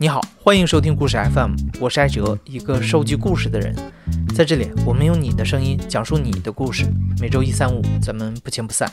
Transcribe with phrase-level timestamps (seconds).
[0.00, 3.74] 你好，欢迎收听故事 FM，我是艾哲，一个收集故事的人。
[4.32, 6.86] 在这里，我们用你的声音讲述你的故事。
[7.20, 8.88] 每周一、三、五，咱们不见不散。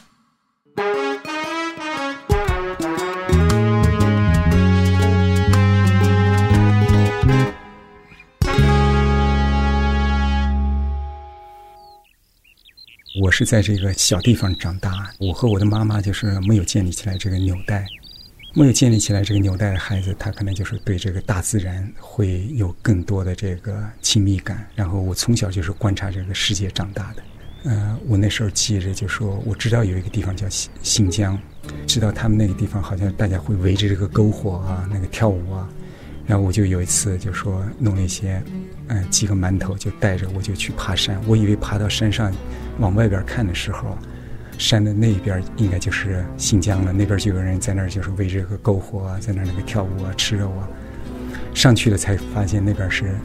[13.21, 17.85] 我是在这个小地方长大，我和我的妈妈就是没有建立起来这个纽带。
[18.57, 24.65] 没有建立起来这个纽带的孩子，他可能就是对这个大自然会有更多的这个亲密感。
[24.73, 27.23] 然后我从小就是观察这个世界长大的。
[27.65, 31.37] 呃，我那时候记着就说，我知道有一个地方叫新新疆，
[31.85, 35.67] 知道他们那个地方好像大家会围着这个篝火啊，那个跳舞啊。
[36.25, 38.41] 然后我就有一次就说弄了一些，
[38.87, 41.21] 嗯，几个馒头就带着我就去爬山。
[41.27, 42.33] 我以为爬到山上
[42.79, 43.97] 往外边看的时候。
[44.57, 50.67] 山的那边应该就是新疆了，那边就有人在那儿，就是围着个篝火啊，在那儿那个跳舞啊、吃肉啊。
[51.53, 53.15] 上去了才发现那边是，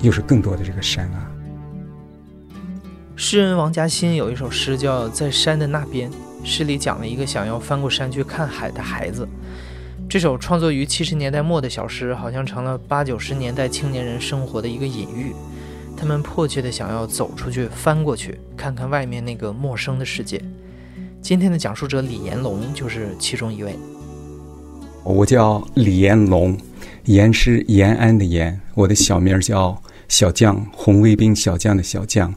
[0.00, 1.30] 又是更多的这个山啊。
[3.16, 6.10] 诗人王嘉欣有一首诗叫《在山的那边》，
[6.44, 9.28] 诗里讲了一个想要翻过山去看海的孩子。
[10.08, 15.34] 这首创作于七十年代末的小诗，好像成了八九十年代青年人生活的一个隐喻。
[15.96, 20.42] 他们迫切地想要走出去，翻过去，看看外面那个陌生的世界。
[21.22, 23.74] 今天的讲述者李延龙就是其中一位。
[25.04, 26.56] 我叫李延龙，
[27.04, 32.34] 延是延安的延，我的小名叫小将，红卫兵小将的小将。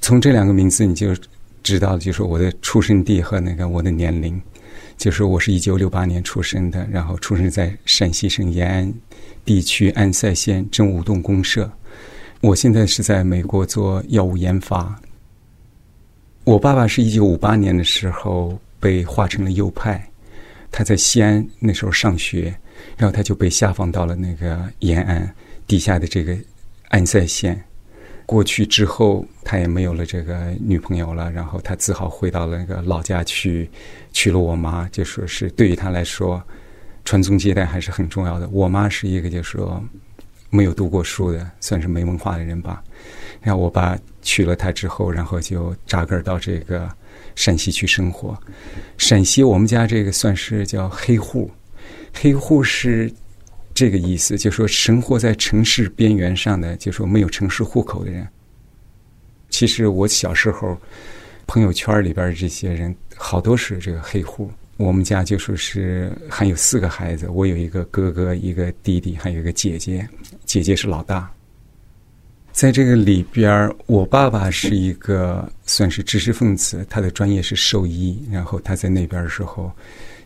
[0.00, 1.14] 从这两个名字你就
[1.62, 4.40] 知道，就是我的出生地和那个我的年龄。
[4.98, 8.94] 就是我是一九六八年出生的，然后出生在陕西省延安
[9.44, 11.70] 地区安塞县真武洞公社。
[12.40, 15.00] 我现在是在美国做药物研发。
[16.44, 20.04] 我爸爸是一九五八年的时候被划成了右派，
[20.72, 22.52] 他在西安那时候上学，
[22.96, 25.32] 然后他就被下放到了那个延安
[25.68, 26.36] 地下的这个
[26.88, 27.62] 安塞县。
[28.26, 33.70] 过去之后，他也没有了这个女朋友了，然后他只好回到了那个老家去，
[34.12, 34.88] 娶了我妈。
[34.88, 36.42] 就说是对于他来说，
[37.04, 38.48] 传宗接代还是很重要的。
[38.48, 39.80] 我妈是一个就是说
[40.50, 42.82] 没有读过书的，算是没文化的人吧。
[43.42, 46.88] 然后我爸娶了她之后，然后就扎根到这个
[47.34, 48.38] 陕西去生活。
[48.98, 51.50] 陕西我们家这个算是叫黑户，
[52.14, 53.12] 黑户是
[53.74, 58.26] 这个意思，就说生活在城市边缘上的，就说没有城市户口的人。
[59.50, 60.78] 其实我小时候
[61.46, 64.50] 朋友圈里边这些人好多是这个黑户。
[64.78, 70.08] 我们家就说是还有四个孩子，我有一个哥哥，一个弟弟，还有一个姐姐，
[70.44, 71.30] 姐姐是老大。
[72.52, 78.22] 在这个里边我爸爸是一个算是知识分子，他的专业是兽医。
[78.30, 79.72] 然后他在那边的时候，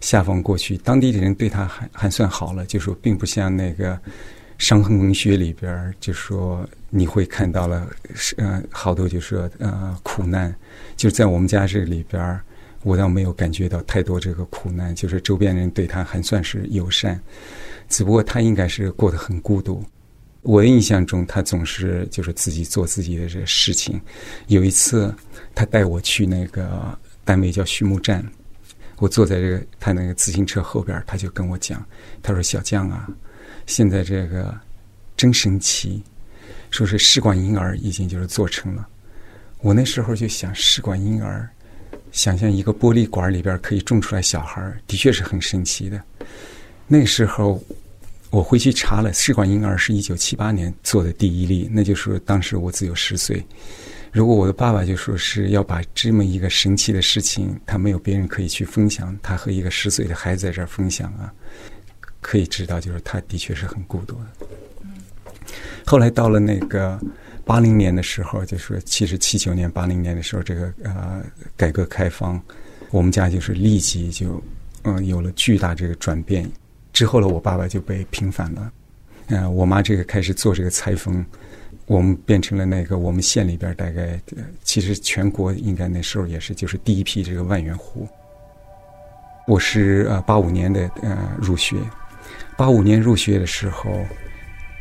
[0.01, 3.99] 下放过去，当地的人对他还还算好了，就说并不像那个
[4.59, 7.89] 伤痕文学里边，就说你会看到了，
[8.37, 10.55] 呃，好多就说呃苦难。
[10.97, 12.41] 就在我们家这里边，
[12.83, 17.21] 我倒没有感觉到太多这个苦难，就是周边人对他还算是友善，
[17.89, 19.83] 只不过他应该是过得很孤独。
[20.47, 24.01] 我的印象中，他总是就是自己做自己的这个事情。
[24.47, 25.13] 有一次，
[25.57, 28.25] 他带我去那个单位叫畜牧站，
[28.99, 31.85] 我坐在这个他那个自行车后边，他就跟我讲，
[32.23, 33.09] 他说：“小将啊，
[33.67, 34.57] 现在这个
[35.17, 36.01] 真神奇，
[36.71, 38.87] 说是试管婴儿已经就是做成了。”
[39.59, 41.51] 我那时候就想，试管婴儿，
[42.13, 46.01] 想象一个玻璃管里边可以种出来小孩，的确是很神奇的。
[46.87, 47.61] 那时候。
[48.37, 53.43] 我回去查了，试管婴儿是一九七八年做的第一例，那就是当时我只有十岁。
[54.13, 61.33] 如果我的爸爸就说是要把这么一个神奇的事情，他没有别人可以去分享，他和一个十岁的孩子在这儿分享啊，
[62.21, 64.47] 可以知道就是他的确是很孤独的。
[65.87, 67.01] 后来到了那个
[67.43, 71.25] 八零年的时候，就说其实七九年、八零年的时候，这个呃
[71.57, 72.39] 改革开放，
[72.91, 74.43] 我们家就是立即就
[74.83, 76.47] 嗯有了巨大这个转变。
[76.97, 78.73] 之后呢，我爸爸就被平反了，
[79.27, 81.23] 嗯，我妈这个开始做这个裁缝，
[81.85, 84.19] 我们变成了那个我们县里边大概，
[84.63, 88.09] 其实全国应该那时候也是就是第一批这个万元户。
[89.47, 91.77] 我是呃八五年的呃入学，
[92.57, 94.03] 八五年入学的时候，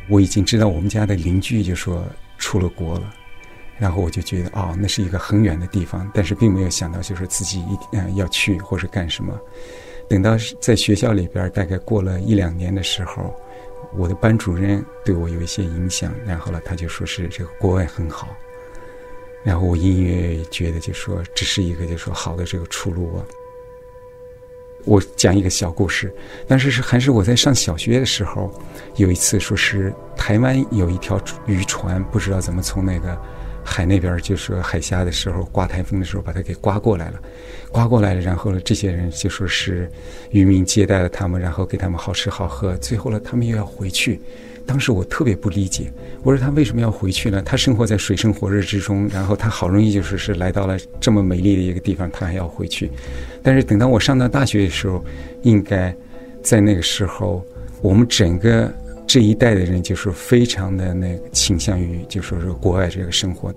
[0.08, 2.02] 我已经知道我们家的邻居就说
[2.38, 3.12] 出了国了，
[3.76, 9.38] 然后我就觉得哦，那是一个很远的地方，但是并没有想到就是自己一嗯要去或是干什么。
[10.08, 13.34] 等到在学校里边，大概过了一两年的时候，
[13.94, 18.28] 我的班主任对我有一些影响，然后呢，他就说是这个国外很好，
[19.42, 23.24] 然后我隐隐约觉得就说这是一个就说好的这个出路啊。
[24.84, 26.14] 我讲一个小故事，
[26.46, 28.48] 但是是还是我在上小学的时候，
[28.94, 33.20] 有一次说是台湾有一条渔船，不知道怎么从那个
[33.66, 37.20] 海那边就是海峡的时候刮台风的时候把它给刮过来了，
[37.70, 39.90] 刮过来了，然后呢，这些人就说是
[40.30, 44.20] 渔民接待了他们，然后给他们好吃好喝，最后呢，他们又要回去。
[44.64, 45.92] 当时我特别不理解，
[46.24, 47.40] 我说他为什么要回去呢？
[47.42, 52.90] 他生活在水深火热之中，然后他好容易就是是来到了这么美丽的一个地方，他还要回去。
[53.44, 55.04] 但是等到我上到大学的时候，
[55.42, 55.94] 应该
[56.42, 57.46] 在那个时候，
[57.80, 58.72] 我们整个
[59.06, 63.54] 这一代的人就是非常的那个倾向于就说是国外这个生活。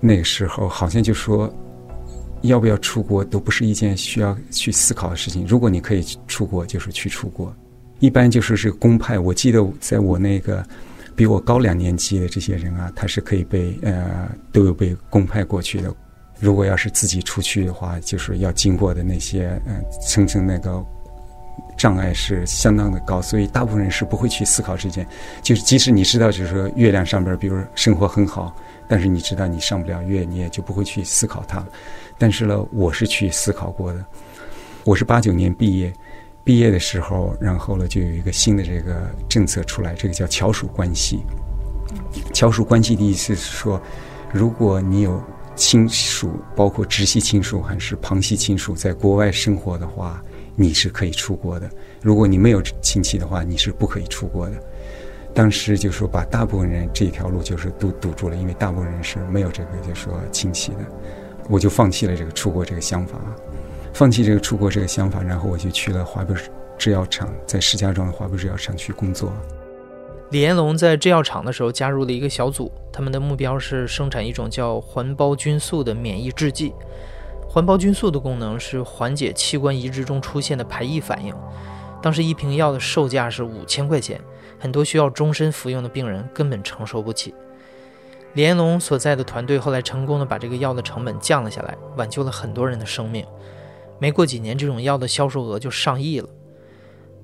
[0.00, 1.52] 那个时候好像就说
[2.42, 5.46] 要不要出国都不是一件需要去思考的事情。
[5.46, 7.54] 如果你可以出国，就是去出国。
[7.98, 9.18] 一般就是是公派。
[9.18, 10.66] 我记得在我那个
[11.14, 15.94] 比我高两年级的这些人啊，他是可以被呃都有被公派过去的。
[16.40, 20.82] 如果要是自己出去的话，就是要经过的那些嗯层层那个
[21.80, 25.06] 障碍是相当的高，所以大部分人是不会去思考这件。
[25.40, 28.54] 就是即使你知道，就是说月亮上边，比如生活很好，
[28.86, 31.64] 但是你知道你上不了月，你也就不会去思考它。
[32.18, 34.04] 但是呢，我是去思考过的。
[34.84, 35.90] 我是八九年毕业。
[36.44, 41.20] 毕业的时候，然后呢，就有一个新的这个政策出来，这个叫侨属关系。
[42.34, 43.80] 侨属关系的意思是说，
[44.30, 45.22] 如果你有
[45.56, 50.22] 亲属，包括直系亲属还是旁系亲属，在国外生活的话，
[50.56, 51.66] 你是可以出国的；
[52.02, 54.56] 如果你没有亲戚的话，你是不可以出国的。
[55.32, 60.78] 当时就说把大部分人这条路就是都堵住了，因为大部分人是没有这个就说亲戚的，
[61.48, 63.18] 我就放弃了这个出国这个想法。
[63.92, 66.34] 放弃这个出国这个想法，然后我就去了华北
[66.78, 69.32] 制药厂，在石家庄的华北制药厂去工作。
[70.30, 76.72] 李延龙在制药厂的时候加入了一个小组，他们的目标是生产一种叫环孢菌素的免疫制剂。
[77.52, 81.34] 环孢菌素的功能是缓解器官移植中出现的排异反应。
[82.00, 84.20] 当时一瓶药的售价是五千块钱，
[84.56, 87.34] 很多需要终身服用的病人根本承受不起。
[88.34, 93.26] 李延龙所在的团队后来成功的把这个药的成本降了下来，挽救了很多人的生命。
[93.98, 96.28] 没过几年，这种药的销售额就上亿了。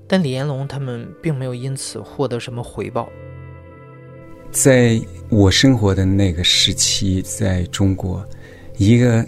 [0.08, 3.08] 但李延龙他们并没有因此获得什么回报。
[4.50, 8.26] 在我生活的那个时期，在中国，
[8.76, 9.24] 一个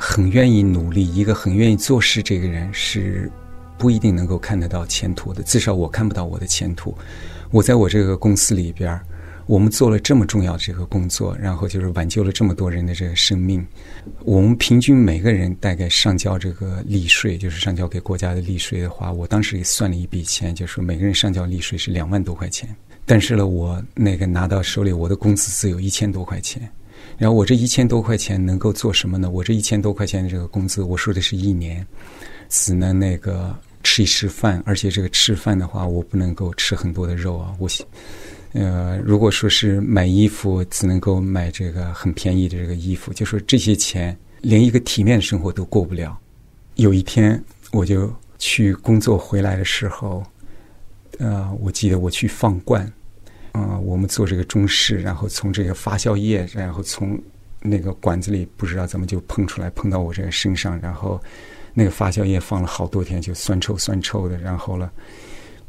[0.00, 3.30] 很愿意努力、一个很愿意做事这个人是
[3.76, 5.42] 不一定能够看得到前途的。
[5.42, 6.96] 至少我看不到我的前途。
[7.50, 8.98] 我在我这个公司里边。
[9.48, 13.66] 我们做了这么重要的这个工作，然后就是挽救了这么多人的这个生命。
[14.26, 22.68] 我们平均每个人大概上交这个利税，就是上交给国家的利税的话，我当时也算了一笔钱，就是每个人上交利税是两万多块钱。
[23.06, 26.70] 但是呢，我那个拿到手里，我的工资只有一千多块钱。
[27.18, 29.28] 然后我这一千多块钱能够做什么呢？
[29.28, 31.86] 我这一千多块钱的这个工资，我说的是一年，
[32.48, 37.68] 只能那个吃一吃饭，而且这个吃饭的话，我不能够吃很多的肉啊，我。
[38.54, 46.18] 呃，如果说是买衣服，只能够买这个很便宜的这个衣服，就说这些钱连一个体面的生活都过不了。
[46.76, 47.42] 有一天，
[47.72, 50.24] 我就去工作回来的时候，
[51.18, 52.90] 呃，我记得我去放罐，
[53.58, 57.20] 啊，我们做这个中式，然后从这个发酵液，然后从
[57.60, 61.20] 那个管子里不知道怎么就喷出来，喷到我这个身上，然后
[61.74, 64.90] 那个发酵液放了好多天，就酸臭酸臭的，然后了。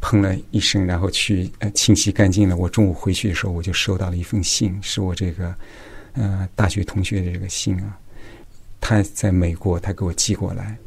[0.01, 2.55] 喷了一身，然后去呃清洗干净了。
[2.55, 5.53] 我中午回去的时候，我就收到了一封信，是我这个
[6.13, 8.00] 呃大学同学的这个信啊。
[8.79, 10.77] 他在美国，他给我寄过来。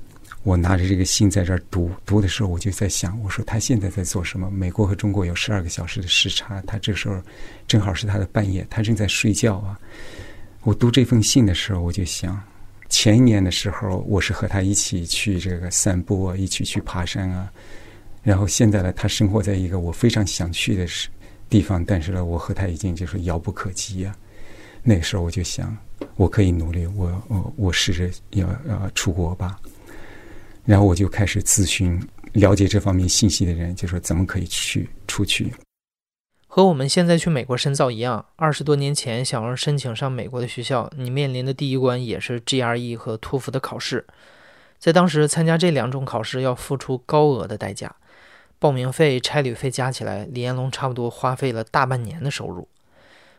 [0.44, 4.50] 我拿着这个信在这儿读，读的时候我就在想，我说他现在在做什么？
[4.50, 7.22] 美国和中国有十二个小时的时差，他这时候
[7.68, 9.78] 正好是他的半夜，他正在睡觉啊。
[10.62, 12.40] 我读这封信的时候，我就想，
[12.88, 17.48] 前一年的时候，我是和他一起去这个散步啊，一起去爬山啊。
[18.24, 21.08] 然后现在呢，他生活在一个我非常想去的是
[21.48, 24.12] 地方，但是呢，我和他已经就是遥不可及呀。
[24.82, 25.76] 那个时候我就想，
[26.16, 29.60] 我可以努力，我我我试着要要出国吧。
[30.64, 32.00] 然后我就开始咨询
[32.32, 35.52] 了解这方面信息的人，就说怎么可以去出去。
[36.46, 44.06] 和我们现在去美国深造一样，二十多年前想要申请上美国的学校，你面临的第一关也是 GRE 和托福的考试。
[44.78, 47.96] 在当时参加这两种考试要付出高额的代价。
[48.58, 52.68] 报名费、差旅费加起来，李彦龙差不多花费了大半年的收入。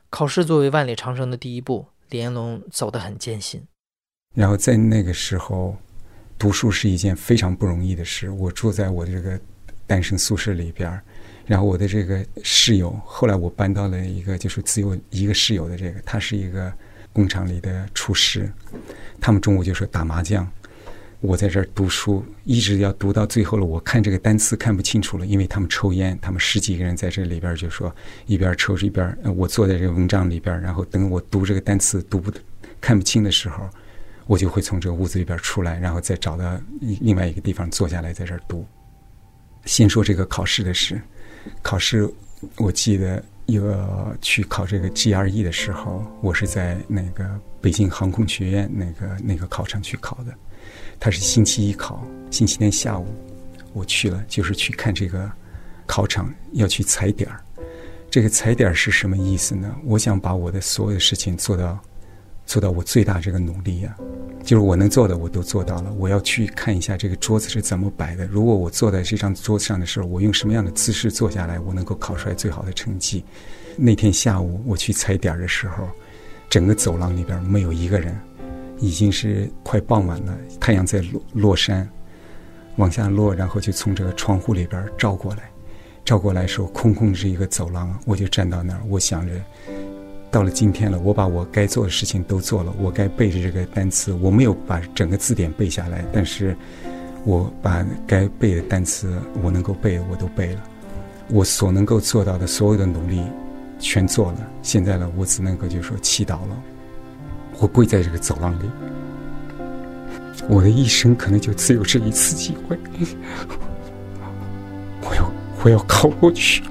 [0.10, 3.64] 考试作为万里长征的第一步，李彦龙走得很艰辛。
[4.36, 5.78] 然后在那个时候，
[6.38, 8.30] 读书是一件非常不容易的事。
[8.30, 9.40] 我住在我的这个
[9.88, 11.00] 单身宿舍里边
[11.46, 16.72] 然后我的这个室友，后来我搬到了一个就是只有一个室友的这个，他是一个
[17.12, 18.50] 工厂里的厨师。
[19.20, 20.50] 他们中午就是打麻将。
[21.20, 23.66] 我在这儿读书，一直要读到最后了。
[23.66, 27.94] 我看这个单词看不清楚了，因为他们抽烟，他们十几个人在这里边就说
[28.26, 32.30] 一边抽着一边，我坐在这个文章里边，然后等我读这个单词读不
[32.82, 33.70] 看不清的时候，
[34.26, 38.66] 我就会从这个屋子里边出来，然后再找到另外一个地方坐下来在这儿读。
[39.66, 41.02] 先说这个考试的事，
[41.62, 42.10] 考试
[42.58, 43.74] 我记得有
[44.22, 50.34] 去考这个 GRE 的时候，我是在那个北京航空学院那个那个考场去考的。
[51.00, 53.08] 他是星期一考，星期天下午
[53.74, 55.30] 我去了，就是去看这个
[55.86, 57.42] 考场，要去踩点儿。
[58.10, 59.76] 这个踩点儿是什么意思呢？
[59.84, 61.80] 我想把我的所有的事情做到
[62.46, 63.96] 做到我最大这个努力呀，
[64.44, 65.94] 就是我能做的我都做到了。
[65.94, 68.26] 我要去看一下这个桌子是怎么摆的。
[68.28, 73.24] 如果我坐在这张桌子上的时候，我用什么样的姿势坐下来，我能够考出来最好的成绩。
[73.78, 75.88] 那天下午我去踩点的时候，
[76.50, 78.20] 整个走廊里边没有一个人。
[78.80, 81.88] 已经是快傍晚了，太阳在落落山，
[82.76, 85.50] 往下落，然后就从这个窗户里边照过来，
[86.04, 89.34] 照过来的时候空空是一个走廊，我就站到那儿，我想着，
[90.34, 96.58] 到了今天了，我把我该做的事情都做了，我该背的这个单词，我没有把整个字典背下来，但是
[97.24, 100.64] 我把该背的单词我能够背的我都背了，
[101.30, 103.22] 我所能够做到的所有的努力
[103.78, 106.60] 全做了，现在呢，我只能够就说祈祷了。
[107.60, 108.64] 我跪在这个走廊里，
[110.50, 112.76] 我的一生可能就只有这一次机会。
[115.08, 115.32] 我要，
[115.64, 116.64] 我要考过去。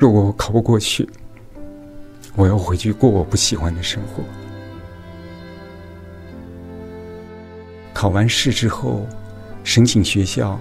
[0.00, 1.08] 如果我考不过去，
[2.36, 4.22] 我要回去过我不喜欢的生活。
[7.92, 9.06] 考完试之后，
[9.64, 10.60] 申请学校，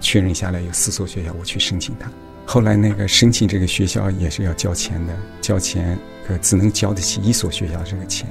[0.00, 2.10] 确认下来有四所学校，我去申请它。
[2.44, 5.98] 后来那个申请这个学校也是要交钱的，交钱。
[6.26, 8.26] 可只能交得起一所学校这个钱。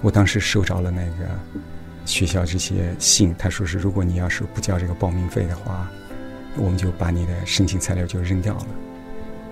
[0.00, 1.28] 我当时收着了那个
[2.04, 5.90] 学校这些信，他说是如果你要是不交这个报名费的话，
[6.56, 8.66] 我们就把你的申请材料就扔掉了。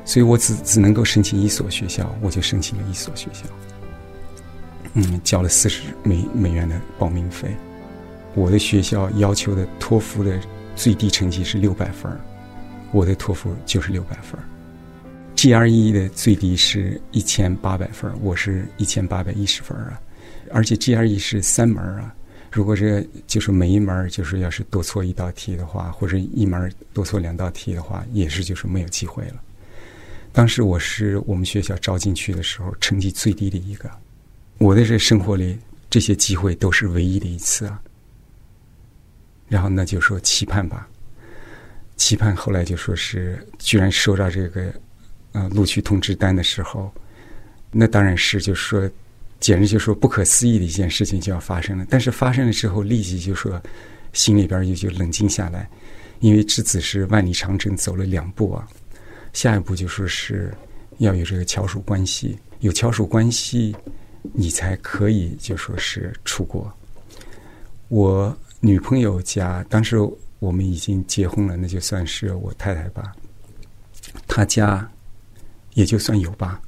[0.04, 3.44] 所以我只只能够申请一所学校，我就申请了一所学校。
[4.94, 7.54] 嗯，交了四十美美元的报名费。
[8.34, 10.38] 我的学校要求的托福的
[10.76, 12.10] 最低成绩是六百分
[12.92, 14.38] 我的托福就是六百分
[15.36, 20.00] GRE 的最低是一千八百分，我是一千八百一十分啊，
[20.52, 22.14] 而且 GRE 是三门啊。
[22.52, 29.42] 如果这就是每一门就是要是多错一道题的话，或者一门多错两道题的话，也是就是没有机会了。
[30.34, 33.88] 当时我是我们学校招进去的时候成绩最低的一个，
[34.58, 35.56] 我的这生活里
[35.88, 37.80] 这些机会都是唯一的一次啊。
[39.48, 40.88] 然后那就说期盼吧，
[41.96, 44.74] 期盼后来就说是居然收到这个。
[45.34, 46.94] 啊，录取通知单的时候，
[47.72, 48.88] 那当然是就是说，
[49.40, 51.84] 简直就说不可思议的一件事情就要发生了。
[51.90, 53.60] 但是发生了之后，立即就说
[54.12, 55.68] 心里边也就冷静下来，
[56.20, 58.64] 因为之子是万里长征走了两步啊，
[59.34, 60.50] 下一步就说是
[60.96, 63.76] 要有这个侨属关系，有侨属关系，
[64.32, 66.72] 你才可以就说是出国。
[67.88, 69.98] 我女朋友家当时
[70.38, 73.12] 我们已经结婚了，那就算是我太太吧，
[74.26, 74.90] 她家。
[75.74, 76.62] 也就算有吧。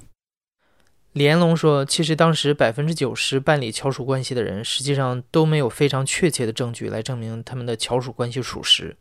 [1.13, 8.97] 李延龙说：“其实当时百分之九十办理侨属关系的人，实际上都没有非常确切的证据来证明他们的侨属关系属实，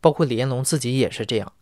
[0.00, 1.52] 包括李延龙自己也是这样。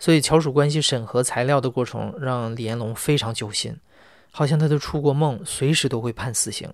[0.00, 3.72] 所以乔属关系审核材料的过程让李延龙非常揪心，
[4.32, 6.68] 好像他的出国梦随时都会判死刑。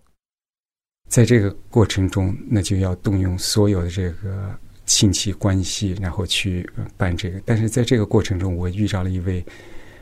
[1.10, 6.66] 在这个过程中，那就要动用所有的这个亲戚关系，然后去
[6.96, 7.38] 办这个。
[7.44, 9.44] 但是在这个过程中，我遇到了一位。”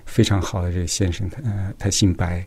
[0.07, 2.47] 非常好的这个先生，他呃，他姓白。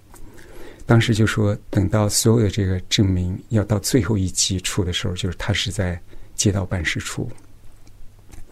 [0.85, 5.99] 当时就说，等到所有的这个证明要到最后一级出的时候，就是他是在
[6.35, 7.27] 街道办事处。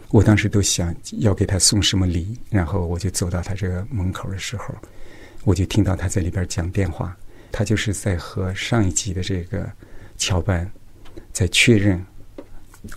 [0.09, 4.73] 我当时都想要给他送什么礼，然后我就走到他这个门口的时候，
[5.43, 7.15] 我就听到他在里边讲电话。
[7.51, 9.71] 他就是在和上一级的这个
[10.17, 10.69] 侨办
[11.31, 12.05] 在确认，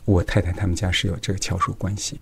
[0.05, 2.21] 我太太他们家是有这个侨属关系。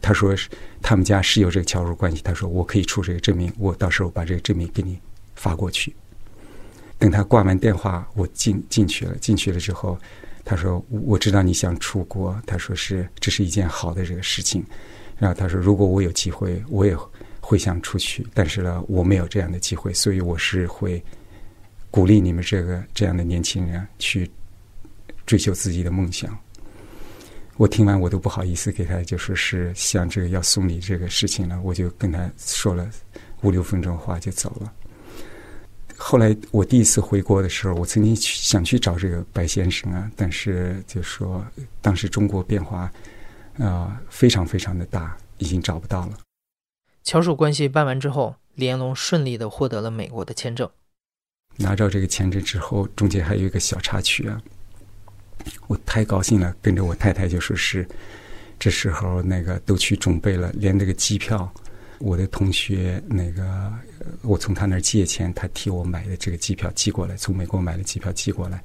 [0.00, 0.48] 他说是
[0.80, 2.22] 他们家是有这个侨属关系。
[2.22, 4.98] 他说我可以出这个证明，我到时候把这个证明给你
[5.34, 5.92] 发过去。
[6.96, 9.16] 等他挂完电话，我进进去了。
[9.16, 9.98] 进去了之后，
[10.50, 14.64] 他说我知道你想出国，他说是这是一件好的这个事情。
[15.18, 16.96] 然后他说如果我有机会，我也
[17.38, 21.04] 会想出去，但是呢我没有这样的机会，所以我是会
[21.90, 24.30] 鼓励你们这个这样的年轻人去
[25.26, 26.34] 追求自己的梦想。
[27.58, 32.88] 我听完我都不好意思给他，就说是像这个要送礼这个事情了，我就跟他说了
[33.42, 34.72] 五六分钟话就走了。
[36.00, 41.44] 后来我第一次回国的时候，我曾经去想去找这个白先生啊，但是就说
[41.82, 42.90] 当时中国变化
[43.58, 46.18] 啊、非常非常的大，已经找不到了。
[47.02, 50.70] 侨属关系办完之后，李彦龙顺利的获得了美国的签证。
[51.56, 54.40] 拿着这个签证之后，中间还有一个小插曲啊，
[55.66, 57.84] 我太高兴了，跟着我太太就说是，
[58.60, 61.52] 这时候那个都去准备了，连这个机票，
[61.98, 63.80] 我的同学那个呃
[64.22, 68.62] 我从他那儿借钱，他替我买的这个机票寄过来，从美国买的机票寄过来，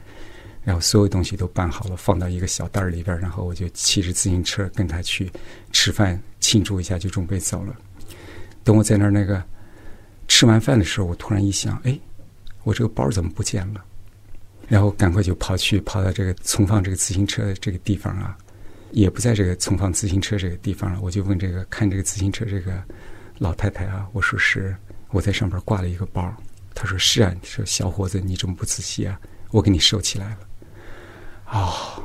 [0.64, 5.32] 然后所有东西都办好了，放到一个小袋儿里边儿，然后我就骑着自行车跟他去
[5.72, 7.76] 吃饭庆祝一下，就准备走了。
[8.64, 9.44] 等我在那儿那个
[10.28, 12.00] 吃完饭的时候，我突然一想，哎。
[12.66, 13.84] 我这个包怎么不见了？
[14.70, 18.38] 然后赶快就跑去跑到这个存放这个自行车的这个地方啊，
[18.92, 21.02] 也不在这个存放自行车这个地方了。
[21.02, 22.82] 我就问这个看这个自行车这个
[23.38, 24.74] 老太太啊，我说是
[25.14, 26.36] 我在上边挂了一个包。
[26.76, 29.18] 他说是啊，你说小伙子你这么不仔细啊，
[29.52, 30.40] 我给你收起来了。
[31.52, 32.04] 哦，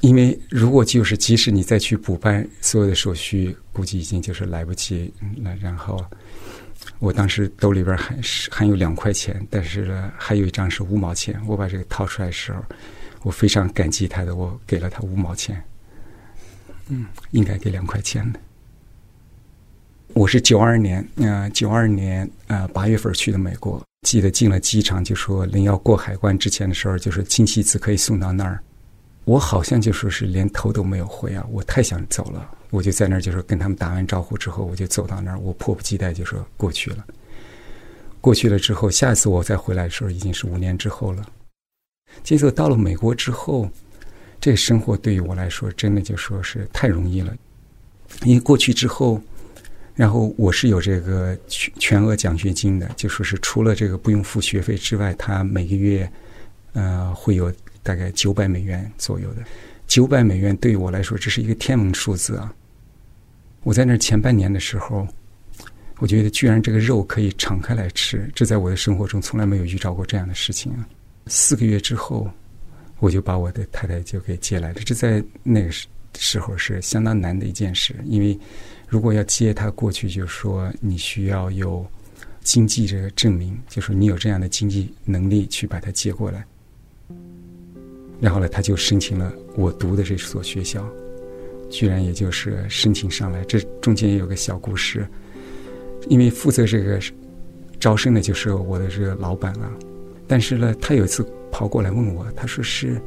[0.00, 5.54] 因为如果就是即使你再去补办所有的手续，估计已经就是来不及了。
[5.56, 6.04] 然后。
[7.00, 11.40] 我当时兜里边还是还有两块钱，但是呢，还有一张是五毛钱。
[11.46, 12.64] 我把这个掏出来的时候，
[13.22, 15.62] 我非常感激他的，我给了他五毛钱。
[16.88, 18.40] 嗯，应该给两块钱的。
[20.14, 28.58] 我是九二年，呃，九二年呃八月份去的美国，记得进了机场就说临要过海关之前的时候，就是亲戚子可以送到那儿。
[29.24, 32.50] 我好像就说是连头都没有回啊，我太想走了。
[32.70, 37.06] 我就在那儿，就是跟他们打完招呼之后，我就走到那儿，我迫不及待就说过去了。
[38.20, 41.24] 过去了之后，下一次我再回来的时候，已经是五年之后了。
[42.24, 43.70] 接着到了美国之后，
[44.40, 47.32] 这个生活对于我来说，真的就说是太容易了。
[48.24, 49.20] 因为过去之后，
[49.98, 56.08] 然后我是有这个全全额奖学金的，就说是除了这个不用付学费之外，他每个月
[56.72, 57.52] 呃会有
[57.82, 59.42] 大概九百美元左右的。
[59.88, 62.54] 九百美元对于我来说，这是一个天文数字啊！
[63.64, 65.04] 我在那前半年的时候，
[65.98, 70.86] 我觉得居然这个肉可以敞开来吃，这在我的生活中从来没有遇到过这样的事情啊！
[71.26, 72.30] 四个月之后，
[73.00, 78.38] 我就把我的太太就给接来了，这在那个时时候是相当难的一件事，因为
[78.88, 81.86] 如果要接他过去，就是说你需要有
[82.42, 86.44] 经济这个证明，就说你有这样的经济能力去把他接过来。
[88.20, 90.84] 然后呢，他就申请了我读的这所学校，
[91.70, 93.44] 居然也就是申请上来。
[93.44, 95.06] 这中间也有个小故事，
[96.08, 97.00] 因为负责这个
[97.78, 99.70] 招生的就是我的这个老板啊。
[100.26, 103.00] 但是呢，他有一次跑过来问我，他说：“是，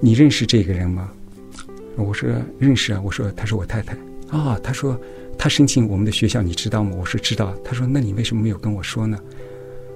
[0.00, 1.12] 你认识这个人吗？”
[2.02, 3.96] 我说：“认识啊。”我说：“她是我太太
[4.28, 4.98] 啊。”她说
[5.38, 9.18] ：“她申请我们的学校，你知道吗？”我说：“知道。”她说：“那你为什么没有跟我说呢？”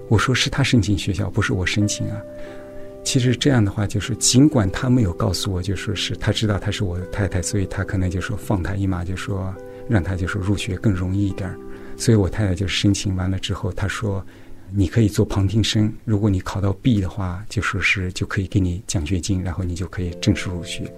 [0.09, 2.21] 我说：“是她申请学校，不是我申请啊。”
[3.05, 9.55] 其实这样的话，就是尽管她没有告诉我，就说是她知道她是我的太太，所以她可能就说放她一马，就说
[9.89, 11.55] 让她就说入学更容易一点。
[11.97, 14.25] 所以我太太就申请完了之后，她说
[14.73, 20.91] 你可以做旁听生，如果你考到 B 的话，就说是就可以给你奖学金，然后你就可以正式入学。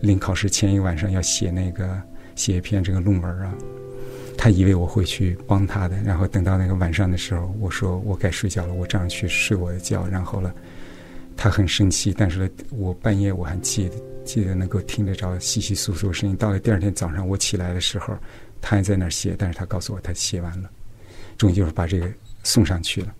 [0.00, 2.00] 临考试前一晚上要写那个
[2.34, 3.54] 写一篇这个论文啊，
[4.36, 10.52] 他以为我会去帮他的，然后等到那个晚上的时候，我说我该睡觉了，我这样去睡我的觉，然后呢。
[11.36, 16.36] 他很生气，但是呢，我半夜我还记得记得能够听得着稀稀疏疏的声音。
[16.36, 18.14] 到了第二天早上我起来的时候，
[18.60, 20.70] 他还在那儿写，但是他告诉我他写完了，
[21.38, 22.06] 终于就是把这个
[22.42, 23.14] 送上去了。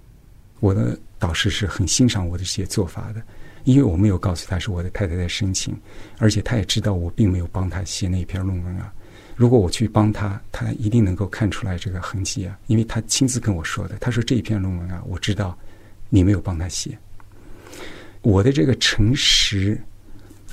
[0.58, 3.22] 我的导师是很欣赏我的这些做法的，
[3.64, 5.76] 因为我没有告诉他是我的太太在申请，
[6.18, 8.92] 而且他也知道我并没有帮他写那篇论文啊。
[9.36, 13.96] 如果我去帮他，他一定能够看出来这个痕迹啊，因为他亲自跟我说的。
[13.98, 15.56] 他说这一篇论文啊，我知道
[16.10, 16.98] 你没有帮他写。
[18.20, 19.80] 我的这个诚实，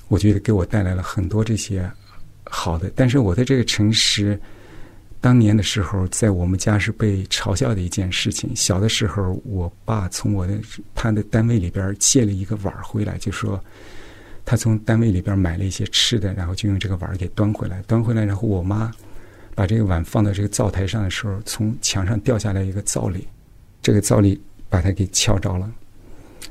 [0.07, 1.89] 我觉得给我带来了很多这些
[2.45, 2.89] 好的。
[2.95, 4.39] 但是我的这个诚实，
[5.27, 8.55] 当年的时候，在我们家是被嘲笑的一件事情。
[8.55, 10.57] 小的时候，我爸从我的
[10.95, 13.61] 他的单位里边借了一个碗回来，就说
[14.45, 17.81] 他从单位里边买了一些吃的，然后就用这个碗给端回来。
[17.81, 18.89] 端回来，然后我妈
[19.53, 23.27] 把这个碗放到这个灶台上的时候，从墙上掉下来一个灶里，
[23.81, 25.69] 这个灶里把它给敲着了。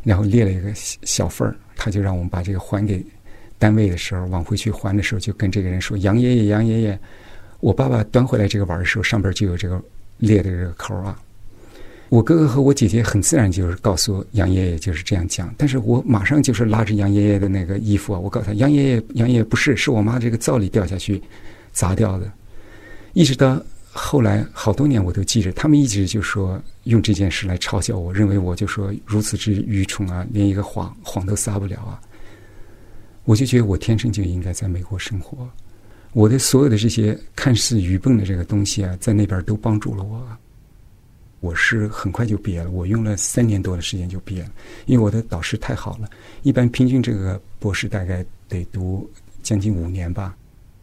[0.03, 3.03] 然后裂了一个小缝儿，他就让我们把这个还给
[3.59, 7.01] 单位的时候，往回去还的时候，就跟这个人说：“杨爷爷，杨爷爷，
[7.67, 9.83] 我爸爸端回来这个碗的时候，上边就有这个
[10.19, 11.21] 裂的这个口啊。”
[12.11, 21.21] 我哥哥和我姐姐很自然就是告诉杨爷爷就是这样讲，但是我马上就是拉着杨爷爷的那个衣服啊，我告诉他：“杨爷爷，杨爷爷不是，是我妈这个灶里掉下去
[21.73, 22.31] 砸掉的。”
[23.15, 32.01] 一直到后来好多年我都记着，他们一直就说用这件事来嘲笑我，认为我就说如此之愚蠢啊，连一个谎谎都撒不了啊。
[33.25, 35.51] 我就觉得我天生就应该在美国生活，
[36.17, 40.27] 我的所有的这些看似愚笨的这个东西啊，在那边都帮助了我。
[41.41, 44.51] 我是很快就毕业了，我用了三年多的时间就毕业了，
[44.87, 46.09] 因为我的导师太好了。
[46.43, 49.07] 一般平均这个博士大概得读
[49.43, 50.35] 将近五年吧，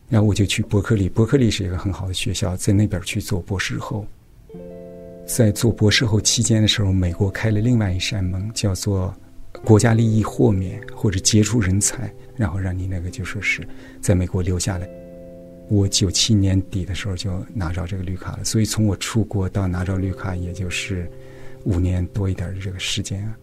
[0.07, 4.05] 然后我就去伯克利，伯克利是一个很好的学校，在那边去做博士后。
[5.25, 9.11] 在做博士后期间的时候，美国开了另外一扇门，叫做
[9.65, 12.13] 国家利益豁免或者杰出人才。
[12.35, 13.67] 然后让你那个就说是
[13.99, 14.87] 在美国留下来。
[15.69, 21.09] 我九七年底的时候就拿着这个绿卡了，所以从我出国到拿着绿卡，也就是
[21.63, 23.35] 五年多一点的这个时间啊。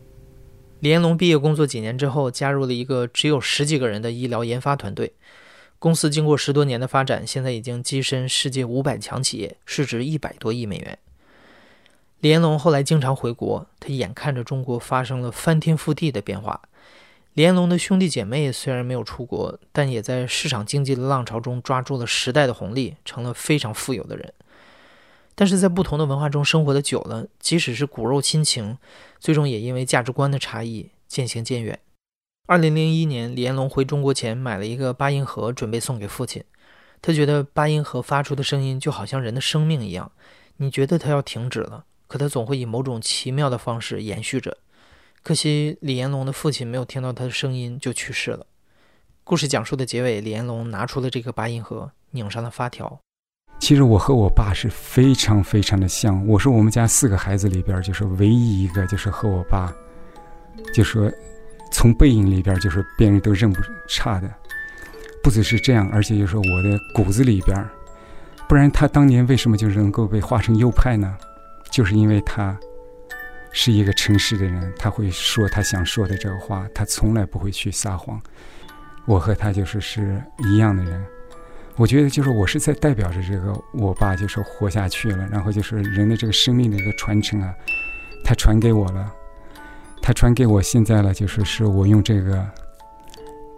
[0.81, 5.13] 李彦龙毕业工作几年之后，加入了一个只有十几个人的医疗研发团队。
[5.79, 10.99] 公司经过十多年的发展，现在已经跻身世界五百强企业，市值一百多亿美元。
[12.21, 16.61] 李彦龙后来经常回国，他眼看着中国发生了翻天覆地的变化。
[17.41, 24.35] 李彦龙的兄弟姐妹虽然没有出国，但也在市场经济的浪潮中抓住了时代的红利，成了非常富有的人。
[25.35, 28.77] 但是在不同的文化中生活的久了，即使是骨肉亲情，
[29.19, 31.81] 最终也因为价值观的差异渐行渐远。
[32.47, 36.45] 二零零一年，李彦龙回中国前买了一个八音盒，准备送给父亲。
[37.01, 40.13] 他觉得八音盒发出的声音就好像人的生命一样，
[40.59, 44.59] 你觉得它要停止了，可它总会以某种奇妙的方式延续着。
[45.23, 48.47] 可惜李彦龙的父亲没有听到他的声音就去世了。
[49.23, 52.99] 故事讲述的结尾，李彦龙拿出了这个八音盒，拧上了发条。
[53.59, 59.71] 其实我和我爸是非常非常的像，我是我们家四个孩子里边就是唯一一个就是和我爸，
[60.73, 61.13] 就说
[61.71, 64.35] 从背影里边就是别人都认不差的。
[65.23, 67.63] 不只是这样，而且就是我的骨子里边，
[68.49, 71.15] 不然他当年为什么就能够被划成右派呢？
[71.71, 72.59] 就是因为他。
[73.53, 78.21] 是一个诚实的人，他会说他想说的这个话，他从来不会去撒谎。
[79.07, 81.05] 我和他就是是一样的人，
[81.77, 87.53] 我觉得就是我是在代表着这个我爸，就是活下去了，然后就是人的这个生命的一个传承啊，
[88.25, 89.13] 他传给我了，
[90.01, 92.47] 他传给我现在了，就是是我用这个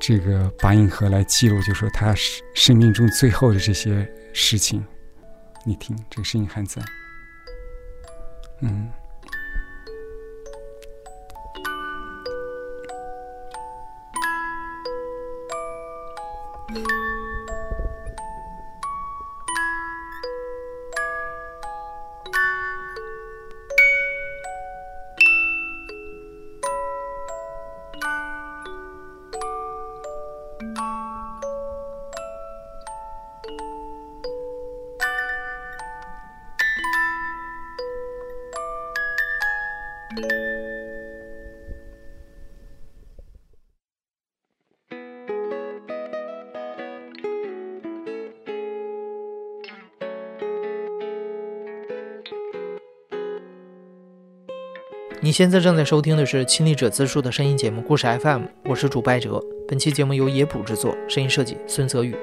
[0.01, 4.83] 这个八音盒来记录，就说他生生命中最后的这些事情。
[5.67, 6.81] 你听，这个声音还在，
[8.61, 8.89] 嗯。
[55.33, 59.43] 现在正在收听的是亲历者自述的声音节目《故事 FM》，我是主播哲。
[59.67, 62.15] 本期节目由野捕制作，声音设计孙泽宇。